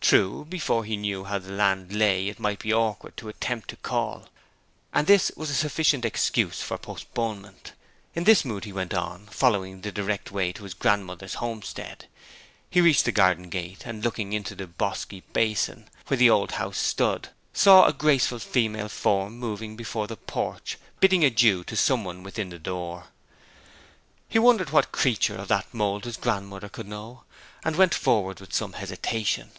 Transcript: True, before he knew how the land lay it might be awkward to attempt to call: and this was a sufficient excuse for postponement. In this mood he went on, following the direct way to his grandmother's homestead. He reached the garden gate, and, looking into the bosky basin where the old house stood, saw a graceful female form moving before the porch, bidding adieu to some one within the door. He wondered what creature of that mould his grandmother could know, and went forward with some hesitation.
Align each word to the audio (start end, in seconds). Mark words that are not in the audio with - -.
True, 0.00 0.46
before 0.48 0.86
he 0.86 0.96
knew 0.96 1.24
how 1.24 1.36
the 1.38 1.50
land 1.52 1.92
lay 1.92 2.28
it 2.28 2.40
might 2.40 2.60
be 2.60 2.72
awkward 2.72 3.14
to 3.18 3.28
attempt 3.28 3.68
to 3.68 3.76
call: 3.76 4.30
and 4.94 5.06
this 5.06 5.30
was 5.36 5.50
a 5.50 5.54
sufficient 5.54 6.02
excuse 6.02 6.62
for 6.62 6.78
postponement. 6.78 7.72
In 8.14 8.24
this 8.24 8.42
mood 8.42 8.64
he 8.64 8.72
went 8.72 8.94
on, 8.94 9.26
following 9.26 9.82
the 9.82 9.92
direct 9.92 10.30
way 10.30 10.50
to 10.54 10.62
his 10.64 10.72
grandmother's 10.72 11.34
homestead. 11.34 12.06
He 12.70 12.80
reached 12.80 13.04
the 13.04 13.12
garden 13.12 13.50
gate, 13.50 13.82
and, 13.84 14.02
looking 14.02 14.32
into 14.32 14.54
the 14.54 14.66
bosky 14.66 15.24
basin 15.34 15.90
where 16.06 16.16
the 16.16 16.30
old 16.30 16.52
house 16.52 16.78
stood, 16.78 17.28
saw 17.52 17.84
a 17.84 17.92
graceful 17.92 18.38
female 18.38 18.88
form 18.88 19.36
moving 19.38 19.76
before 19.76 20.06
the 20.06 20.16
porch, 20.16 20.78
bidding 21.00 21.22
adieu 21.22 21.64
to 21.64 21.76
some 21.76 22.02
one 22.02 22.22
within 22.22 22.48
the 22.48 22.58
door. 22.58 23.08
He 24.26 24.38
wondered 24.38 24.70
what 24.70 24.90
creature 24.92 25.36
of 25.36 25.48
that 25.48 25.74
mould 25.74 26.04
his 26.06 26.16
grandmother 26.16 26.70
could 26.70 26.88
know, 26.88 27.24
and 27.62 27.76
went 27.76 27.92
forward 27.92 28.40
with 28.40 28.54
some 28.54 28.72
hesitation. 28.72 29.50